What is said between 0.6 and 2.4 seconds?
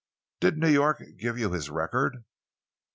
York give you his record?"